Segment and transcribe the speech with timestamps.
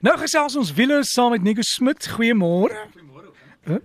[0.00, 2.06] Nou gesels ons wiele saam met Nico Smit.
[2.14, 2.76] Goeiemôre.
[2.94, 3.32] Goeiemôre.
[3.66, 3.78] Huh?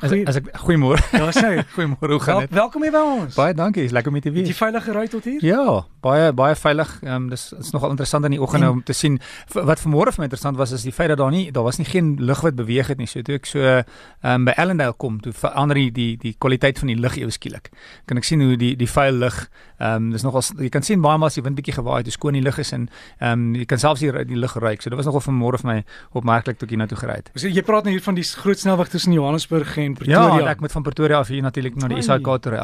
[0.00, 1.02] As, Goeie- as ek goeiemôre.
[1.12, 1.50] Ja, sê.
[1.76, 2.14] Goeiemôre.
[2.16, 2.50] Hoe gaan dit?
[2.56, 3.34] welkom hier by ons.
[3.36, 3.84] Baie dankie.
[3.84, 4.56] Is lekker om hier te Het jy wees.
[4.56, 5.44] veilig gery tot hier?
[5.44, 6.92] Ja, baie baie veilig.
[7.02, 9.18] Ehm um, dis is nogal interessant in die oggend om te sien
[9.54, 11.86] wat vanmôre vir my interessant was is die feit dat daar nie daar was nie
[11.86, 13.06] geen lug wat beweeg het nie.
[13.06, 13.84] So toe ek so ehm
[14.22, 17.70] um, by Ellendale kom, toe verander die die die kwaliteit van die lug ewe skielik.
[18.06, 21.00] Kan ek sien hoe die die vuil lug ehm um, dis nogal jy kan sien
[21.00, 22.88] baie maar as die wind bietjie gewaai het, hoe skoon die lug is en
[23.20, 24.82] ehm um, jy kan selfs die die lug ruik.
[24.82, 25.78] So dit was nogal vanmôre vir my
[26.12, 27.30] opmerklik toe ek hiernatoe gery het.
[27.34, 30.40] So, jy praat nou hier van die groot snelweg tussen Johannesburg en Pretoria.
[30.40, 32.02] Ja, ek moet van Pretoria af hier natuurlik na die.
[32.02, 32.60] SAK toe ry.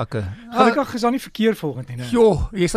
[0.56, 2.04] Gelukkig is daar nie verkeer volgende nie.
[2.04, 2.10] né?
[2.10, 2.76] Jo, jy is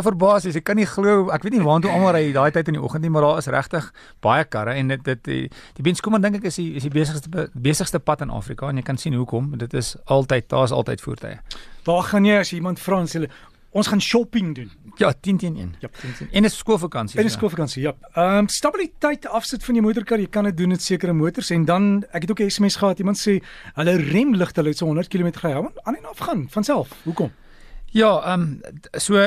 [0.49, 2.83] verbaas, jy kan nie glo, ek weet nie waartoe almal ry daai tyd in die
[2.83, 6.39] oggend nie, maar daar is regtig baie karre en dit dit die, die Benskoman dink
[6.39, 9.53] ek is die is die besigste besigste pad in Afrika en jy kan sien hoekom.
[9.59, 11.39] Dit is altyd, daar's altyd voertuie.
[11.85, 13.31] Waar gaan jy as iemand vra en sê hulle,
[13.71, 14.69] ons gaan shopping doen?
[14.99, 15.75] Ja, 10 teen 1.
[15.79, 15.89] Ja.
[16.01, 16.37] 10 teen 1.
[16.41, 17.19] En is skoolvakansie.
[17.19, 17.93] In 'n skoolvakansie, ja.
[18.13, 21.65] Ehm um, stabiliteit afsit van jou motorkar, jy kan dit doen met sekere motors en
[21.65, 23.39] dan ek het ook 'n SMS gehad, iemand sê
[23.75, 25.53] hulle remligte hulle het so 100 km gery.
[25.83, 26.89] Aan en af gaan van self.
[27.03, 27.31] Hoekom?
[27.91, 28.61] Ja, ehm um,
[29.01, 29.17] so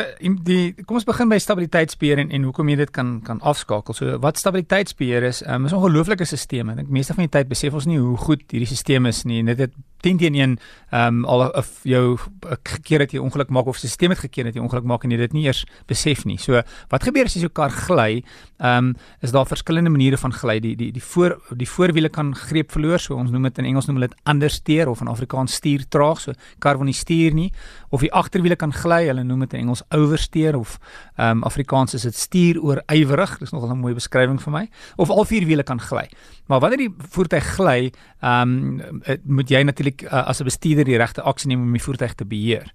[0.47, 3.95] die kom ons begin by stabiliteitsbeheer en en hoekom jy dit kan kan afskakel.
[3.95, 6.71] So wat stabiliteitsbeheer is, ehm um, is 'n ongelooflike stelsel.
[6.71, 9.43] Ek dink meeste van die tyd besef ons nie hoe goed hierdie stelsel is nie.
[9.43, 10.59] Dit het 10 teen 1
[10.91, 14.45] ehm um, al of jou eh, gekeer het jy ongeluk maak of stelsel het gekeer
[14.45, 16.39] het jy ongeluk maak en jy dit nie eers besef nie.
[16.39, 18.23] So wat gebeur as jy jou kar gly?
[18.59, 20.61] Ehm um, is daar verskillende maniere van gly.
[20.61, 22.99] Die die die voor die voorwiele kan greep verloor.
[22.99, 26.21] So ons noem dit in Engels noem hulle dit understeer of in Afrikaans stuur traag.
[26.21, 27.53] So kar wil nie stuur nie
[27.91, 29.07] of die agterwiele kan gly.
[29.07, 30.79] Hulle noem dit in Engels oversteer of
[31.17, 33.39] ehm um, Afrikaans is dit stuur oor ywerig.
[33.39, 34.69] Dis nogal 'n mooi beskrywing vir my.
[34.97, 36.09] Of al vier wiele kan gly.
[36.47, 40.97] Maar wanneer die voertuig gly, ehm um, moet jy natuurlik uh, as 'n bestuurder die
[40.97, 42.73] regte aksie neem om die voertuig te beheer.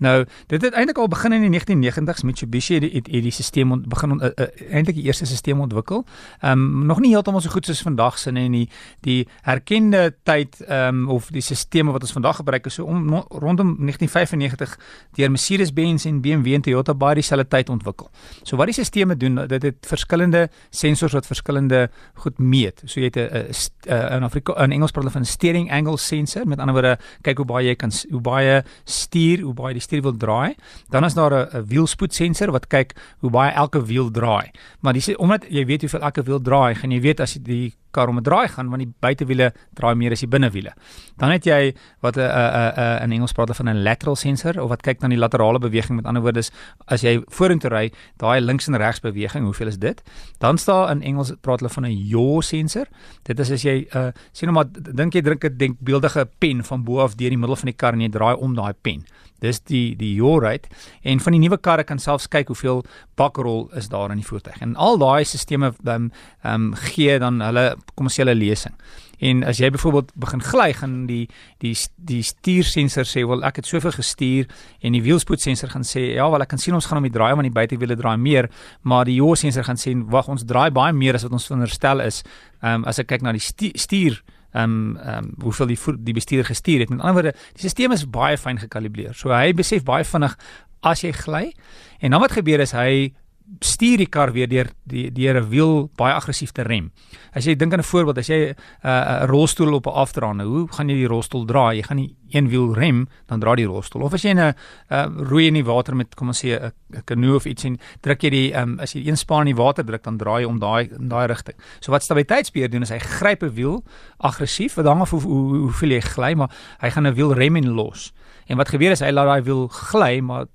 [0.00, 3.80] Nou, dit het eintlik al begin in die 1990s Mitsubishi het het, het die stelsel
[3.84, 6.04] begin on, uh, uh, eintlik die eerste stelsel ontwikkel.
[6.40, 8.68] Ehm um, nog nie heeltemal so goed soos vandag se nie en die
[9.00, 13.04] die herkende tyd ehm um, of die stelsels wat ons vandag gebruik is so om
[13.04, 14.78] no, rondom 1995
[15.16, 18.10] deur Mercedes-Benz en BMW en Toyota baie dieselfde tyd ontwikkel.
[18.42, 22.82] So wat die stelsels doen, dit het verskillende sensors wat verskillende goed meet.
[22.84, 23.52] So jy het 'n
[23.88, 26.46] 'n in Afrika in Engels praat hulle van steering angle sensor.
[26.46, 30.06] Met ander woorde, kyk hoe baie jy kan hoe baie stuur, hoe baie die stuur
[30.06, 30.54] wil draai.
[30.88, 34.50] Dan is daar 'n 'n wielspoed sensor wat kyk hoe baie elke wiel draai.
[34.80, 38.08] Maar dis omdat jy weet hoeveel elke wiel draai, gaan jy weet as die kar
[38.08, 40.72] om 'n draai gaan want die buitewiele draai meer as die binnewiele.
[41.18, 44.68] Dan het jy wat 'n 'n 'n in Engels praat van 'n lateral sensor of
[44.68, 45.96] wat kyk na die laterale beweging.
[45.96, 46.50] Met ander woorde, is
[46.86, 50.02] as jy vorentoe ry, daai links en regs beweging, hoeveel is dit?
[50.38, 52.86] Dan staan in Engels praat hulle van 'n yaw sensor.
[53.22, 56.84] Dit is as jy uh sien nou maar dink jy drink 'n denkbeeldige pen van
[56.84, 59.04] bo af deur die middel van die kar en jy draai om daai pen.
[59.40, 60.68] Dis die die yaw rate
[61.02, 62.84] en van die nuwe karre kan selfs kyk hoeveel
[63.16, 64.60] bakrol is daar in die voertuig.
[64.60, 66.10] En al daai stelsels ehm
[66.44, 68.74] um, gee dan hulle kommersiële lesing.
[69.20, 71.28] En as jy byvoorbeeld begin gly, gaan die
[71.60, 74.46] die die stuursensor sê, "Wel, ek het soveel gestuur"
[74.80, 77.34] en die wielspoedsensor gaan sê, "Ja, wel ek kan sien ons gaan om die draai
[77.34, 78.50] want die buitewiele draai meer,"
[78.82, 82.00] maar die yaw sensor gaan sê, "Wag, ons draai baie meer as wat ons veronderstel
[82.00, 82.22] is."
[82.62, 85.78] Ehm um, as ek kyk na die stu- stuur ehm um, ehm um, hoeveel die
[85.78, 86.88] voer, die bestuurder gestuur het.
[86.88, 89.14] Met ander woorde, die stelsel is baie fyn gekalibreer.
[89.14, 90.36] So hy besef baie vinnig
[90.82, 91.52] as jy gly.
[92.00, 93.12] En dan wat gebeur is hy
[93.58, 96.92] stuur die kar weer deur die deur 'n wiel baie aggressief te rem.
[97.34, 100.68] As jy dink aan 'n voorbeeld, as jy uh, 'n rolstoel op 'n afdraande, hoe
[100.68, 101.76] gaan jy die rolstoel draai?
[101.76, 104.02] Jy gaan nie een wiel rem, dan draai die rolstoel.
[104.02, 106.72] Of as jy 'n uh, roei in die water met kom ons sê 'n
[107.04, 109.84] kanoe of iets en druk jy die um, as jy een span in die water
[109.84, 111.56] druk, dan draai jy om daai daai rigting.
[111.80, 113.84] So wat stabiliteitsbeheer doen is hy gryp 'n wiel
[114.18, 116.50] aggressief, wat hang af hoe, hoe hoeveel jy gly, maar
[116.80, 118.12] hy gaan 'n wiel rem en los.
[118.46, 120.46] En wat gebeur is hy laat daai wiel gly, maar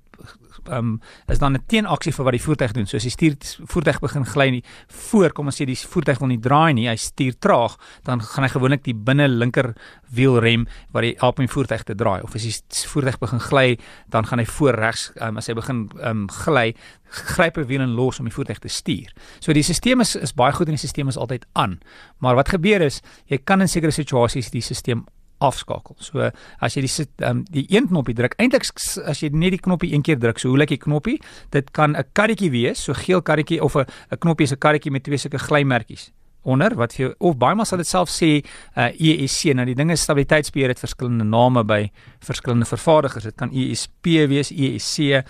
[0.68, 2.86] um, is dan 'n teenaksie vir wat die voertuig doen.
[2.86, 6.28] So as die stuur voertuig begin gly nie voor, kom ons sê die voertuig wil
[6.28, 9.74] nie draai nie, hy stuur traag, dan gaan hy gewoonlik die binne linker
[10.10, 12.22] wielrem wat die help om die voertuig te draai.
[12.22, 13.78] Of as die voertuig begin gly,
[14.08, 16.74] dan gaan hy voor regs, um, as hy begin ehm um, gly,
[17.10, 19.12] gryp 'n wiel en los om die voertuig te stuur.
[19.40, 21.80] So die stelsel is is baie goed en die stelsel is altyd aan.
[22.18, 25.04] Maar wat gebeur is, jy kan in sekere situasies die stelsel
[25.38, 25.96] afskakel.
[25.98, 26.30] So
[26.60, 29.92] as jy die sit um, die een knoppie druk, eintlik as jy net die knoppie
[29.94, 31.20] een keer druk, so hoe lyk die knoppie?
[31.50, 34.90] Dit kan 'n karretjie wees, so geel karretjie of 'n 'n knoppie is 'n karretjie
[34.90, 36.12] met twee sulke glymerkies
[36.46, 38.30] onder wat vir jou of baie maal sal dit self sê
[38.76, 41.80] uh, ESC nou die ding is stabiliteitsbeheer het verskillende name by
[42.26, 45.22] verskillende vervaardigers dit kan ESP wees ESC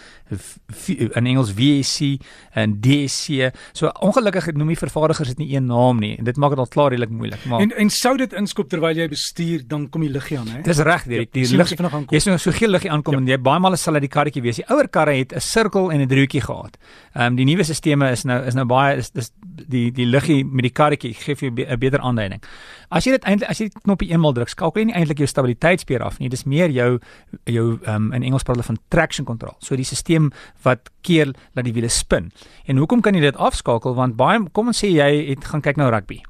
[1.16, 2.16] in Engels VSC
[2.58, 6.54] en DSC so ongelukkig noem die vervaardigers dit nie een naam nie en dit maak
[6.56, 9.86] dit al klaar redelik moeilik maar En en sou dit inskop terwyl jy bestuur, dan
[9.90, 10.60] kom die liggie aan, hè?
[10.66, 11.70] Dis reg, die die sien lig.
[12.12, 13.20] Jy sien so geel liggie aankom Ja.
[13.20, 14.56] en jy baie male sal dit die karretjie wees.
[14.60, 16.76] Die ouer karre het 'n sirkel en 'n driehoekie gehad.
[17.14, 19.30] Ehm um, die nuwe stelsels is nou is nou baie is dis
[19.68, 22.42] die die liggie met die karretjie bietjie gee vir jou 'n beter aanduiding.
[22.90, 25.26] As jy dit eintlik as jy die knoppie eenmal druk, skakel jy nie eintlik jou
[25.26, 26.28] stabiliteitsspier af nie.
[26.28, 26.98] Dis meer jou
[27.44, 29.56] jou ehm um, in Engels praat hulle van traction control.
[29.60, 30.32] So die stelsel
[30.62, 32.32] wat keer dat die wiele spin.
[32.66, 33.94] En hoekom kan jy dit afskakel?
[33.94, 36.22] Want baie kom ons sê jy het gaan kyk na rugby.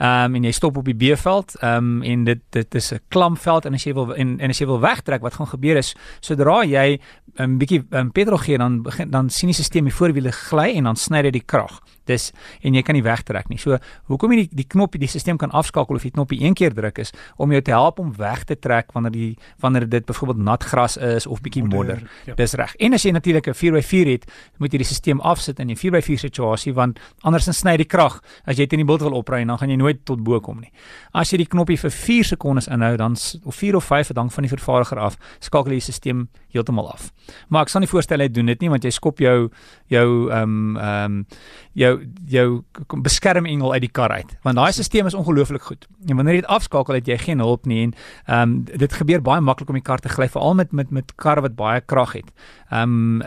[0.00, 3.00] Ehm um, en jy stop op die B-veld, ehm um, en dit dit is 'n
[3.08, 5.94] klampveld en as jy wil en, en as jy wil wegtrek, wat gaan gebeur is
[6.20, 6.98] sodra jy
[7.36, 10.76] 'n um, bietjie um, petrol gee dan begin dan sien die stelsel die voorwiele gly
[10.76, 11.80] en dan sny dit die krag.
[12.10, 12.30] Dis
[12.66, 13.58] en jy kan nie wegtrek nie.
[13.60, 13.78] So
[14.10, 16.74] hoekom jy die die knoppie die stelsel kan afskakel of jy die knoppie een keer
[16.74, 19.30] druk is om jou te help om weg te trek wanneer die
[19.62, 22.02] wanneer dit byvoorbeeld nat gras is of bietjie modder.
[22.26, 22.34] Ja.
[22.38, 22.74] Dis reg.
[22.78, 24.24] En as jy natuurlik 'n 4x4 het,
[24.58, 28.20] moet jy die stelsel afsit in 'n 4x4 situasie want anders dan sny die krag
[28.44, 30.60] as jy teen die bult wil opry en dan gaan jy nooit tot bo kom
[30.60, 30.72] nie.
[31.12, 34.42] As jy die knoppie vir 4 sekondes inhou dan of 4 of 5 dan van
[34.42, 37.12] die vervaardiger af, skakel jy die stelsel heeltemal af.
[37.48, 39.50] Maar ek sal nie voorstel hy doen dit nie want jy skop jou
[39.88, 41.26] jou ehm um, ehm um,
[41.72, 42.62] jou jou
[43.02, 45.86] beskermengel uit die kar uit want daai stelsel is ongelooflik goed.
[46.08, 47.94] En wanneer jy dit afskakel het jy geen hulp nie en
[48.26, 51.14] ehm um, dit gebeur baie maklik om die kar te gly veral met met met
[51.16, 52.30] karre wat baie krag het.
[52.70, 53.22] Ehm um,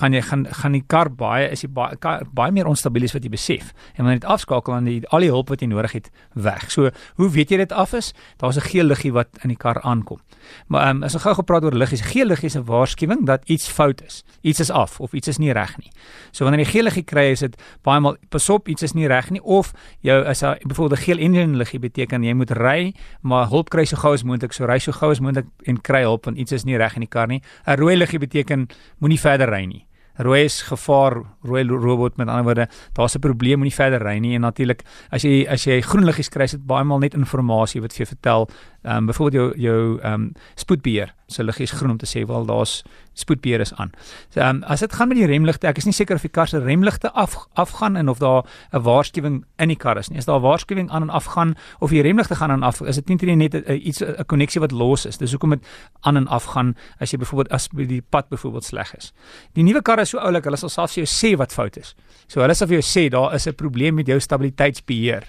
[0.00, 3.12] gaan jy gaan gaan die kar baie is jy baie kar, baie meer onstabiel as
[3.12, 3.72] wat jy besef.
[3.94, 6.70] En wanneer jy dit afskakel dan die al die hulp wat jy nodig het weg.
[6.70, 8.12] So hoe weet jy dit af is?
[8.36, 10.20] Daar's 'n geel liggie wat in die kar aankom.
[10.66, 13.42] Maar ehm um, as ons gou gepraat oor liggies, geel liggie is 'n waarskuwing dat
[13.46, 14.24] iets fout is.
[14.40, 15.90] Iets is af of iets is nie reg nie.
[16.30, 19.06] So wanneer jy geel liggie kry is dit baie maal pas op iets is nie
[19.06, 23.48] reg nie of jou is 'n byvoorbeeld geel engine liggie beteken jy moet ry maar
[23.48, 26.24] hulp kry so gou as moontlik so ry so gou as moontlik en kry hulp
[26.24, 27.42] want iets is nie reg in die kar nie.
[27.66, 28.68] 'n rooi liggie beteken
[29.00, 29.84] moenie verder ry nie.
[30.18, 34.34] Rooi is gevaar rooi robot met ander woorde daar's 'n probleem moenie verder ry nie.
[34.34, 37.82] En natuurlik as jy as jy groen liggies kry is dit baie maal net inligting
[37.82, 38.48] wat vir jou vertel
[38.82, 42.26] ehm um, byvoorbeeld jou jou ehm um, spoedbeheer se liggie is groen om te sê
[42.26, 42.82] wel daar's
[43.12, 43.90] spoedbeheer is aan.
[44.28, 46.30] So ehm um, as dit gaan met die remligte, ek is nie seker of die
[46.30, 50.18] kar se remligte af afgaan en of daar 'n waarskuwing in die kar is nie.
[50.18, 52.80] Is daar 'n waarskuwing aan en af gaan of die remligte gaan aan en af?
[52.80, 55.18] Is dit nie net a, a, iets 'n koneksie wat los is?
[55.18, 55.66] Dis hoekom dit
[56.00, 59.12] aan en af gaan as jy byvoorbeeld as die pad byvoorbeeld sleg is.
[59.52, 61.94] Die nuwe karre is so oulik, hulle sal selfs vir jou sê wat fout is.
[62.26, 65.24] So hulle sal vir jou sê daar is 'n probleem met jou stabiliteitsbeheer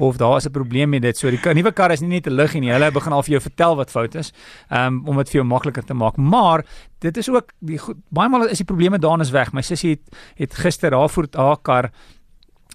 [0.00, 1.16] of daar is 'n probleem met dit.
[1.16, 2.70] So die nuwe kar is nie net 'n liggie nie.
[2.70, 4.32] Hulle begin al vir jou vertel wat fout is,
[4.70, 6.16] um, om dit vir jou makliker te maak.
[6.16, 6.64] Maar
[6.98, 9.52] dit is ook die goed, baie maal is die probleme daarin is weg.
[9.52, 11.90] My sussie het het gister haar voet haar kar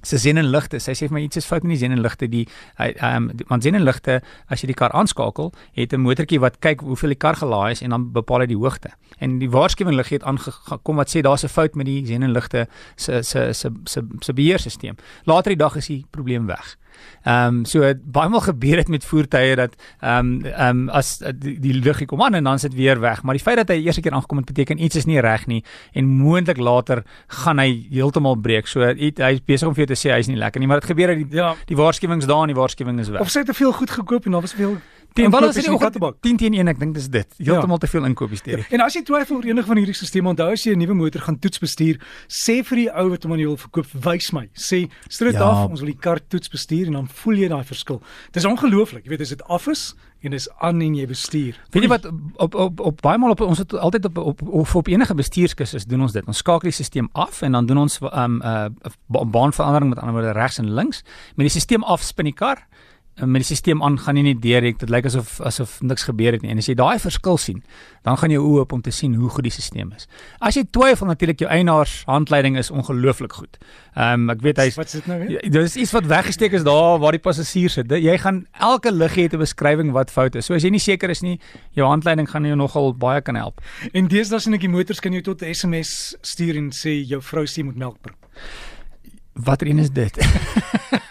[0.06, 0.80] se sien en ligte.
[0.80, 2.30] Sy sê vir my iets is fout met die sien en ligte.
[2.32, 2.46] Die
[2.82, 4.20] ehm um, want sien en ligte
[4.52, 7.82] as jy die kar aanskakel, het 'n motortjie wat kyk hoeveel die kar gelaai is
[7.82, 8.90] en dan bepaal hy die hoogte.
[9.20, 12.32] En die waarskuwing lig het aangekom wat sê daar's 'n fout met die sien en
[12.32, 14.96] ligte se se se se se beheerstelsel.
[15.26, 16.78] Later die dag is die probleem weg.
[17.26, 21.18] Ehm um, so baie maal gebeur dit met voertuie dat ehm um, ehm um, as
[21.36, 23.80] die, die liggie kom aan en dan sit weer weg, maar die feit dat hy
[23.82, 25.64] eers 'n keer aangekom het beteken iets is nie reg nie
[25.94, 28.68] en moontlik later gaan hy heeltemal breek.
[28.68, 30.90] So hy hy's besig om vir jou te sê hy's nie lekker nie, maar dit
[30.90, 31.56] gebeur dat die ja.
[31.66, 33.22] die waarskuwings daar en die waarskuwing is weg.
[33.22, 34.78] Of sy het te veel goed gekoop en daar was veel
[35.16, 35.96] Teen wat is die oggend
[36.26, 37.38] 10 teen 1 ek dink dis dit.
[37.40, 37.84] Heeltemal ja.
[37.86, 38.64] te veel inkopies teer.
[38.66, 38.66] Ja.
[38.76, 41.24] En as jy twyfel oor enige van hierdie stelsels, onthou as jy 'n nuwe motor
[41.24, 44.50] gaan toets bestuur, sê vir die ou wat hom aan jou wil verkoop, wys my.
[44.52, 45.48] Sê stryd ja.
[45.48, 48.02] af, ons wil die kar toets bestuur en dan voel jy daai verskil.
[48.36, 49.06] Dis ongelooflik.
[49.06, 49.96] Jy weet as dit af is
[50.26, 51.56] en dis aan en jy bestuur.
[51.72, 54.76] Weet jy wat op op op baie maal op ons het altyd op op of
[54.76, 56.26] op enige bestuurskursus doen ons dit.
[56.28, 58.68] Ons skakel die stelsel af en dan doen ons 'n um, uh,
[59.08, 61.04] baanverandering met ander woorde regs en links.
[61.36, 62.68] Met die stelsel af spin die kar
[63.16, 66.42] met die stelsel aan gaan nie net deur dit lyk asof asof niks gebeur het
[66.44, 66.52] nie.
[66.52, 67.62] En as jy daai verskil sien
[68.04, 70.08] dan gaan jy oop op om te sien hoe goed die stelsel is.
[70.40, 73.58] As jy twyfel natuurlik jou eienaars handleiding is ongelooflik goed.
[73.96, 75.32] Ehm um, ek weet hy's wat sit nou weer?
[75.38, 77.90] Ja, dis iets wat weggesteek is daar waar die passasier sit.
[77.90, 80.46] Jy gaan elke liggie het 'n beskrywing wat fout is.
[80.46, 81.40] So as jy nie seker is nie
[81.72, 83.62] jou handleiding gaan jou nogal baie kan help.
[83.94, 87.46] En deesdae sien ek die motors kan jy tot SMS stuur en sê jou vrou
[87.46, 88.16] sê moet melk bring
[89.36, 90.18] watter een is dit?
[90.18, 90.26] is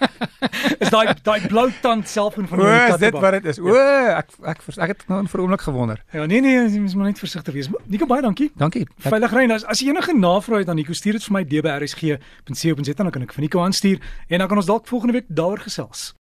[0.94, 2.96] daai daai blou tand selfoon van my kat.
[2.96, 3.60] O, dit wat dit is.
[3.62, 6.02] O, ek ek ek het nou vir 'n oomblik gewonder.
[6.12, 7.68] Ja, nee nee, jy moet maar net versigtig wees.
[7.86, 8.50] Nico baie dankie.
[8.56, 8.86] Dankie.
[8.98, 9.46] Veilig ry.
[9.52, 13.22] As as jy enige navrae het dan Nico stuur dit vir my dbrsg.co.za dan kan
[13.22, 13.98] ek vir Nico aanstuur
[14.28, 16.14] en dan kan ons dalk volgende week daaroor gesels.